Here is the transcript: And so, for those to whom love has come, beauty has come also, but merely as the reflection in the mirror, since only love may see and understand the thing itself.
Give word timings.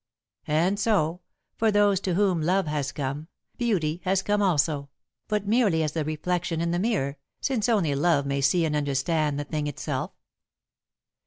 And 0.47 0.79
so, 0.79 1.21
for 1.57 1.69
those 1.69 1.99
to 1.99 2.15
whom 2.15 2.41
love 2.41 2.65
has 2.65 2.91
come, 2.91 3.27
beauty 3.59 4.01
has 4.03 4.23
come 4.23 4.41
also, 4.41 4.89
but 5.27 5.45
merely 5.47 5.83
as 5.83 5.91
the 5.91 6.03
reflection 6.03 6.59
in 6.59 6.71
the 6.71 6.79
mirror, 6.79 7.17
since 7.39 7.69
only 7.69 7.93
love 7.93 8.25
may 8.25 8.41
see 8.41 8.65
and 8.65 8.75
understand 8.75 9.39
the 9.39 9.43
thing 9.43 9.67
itself. 9.67 10.11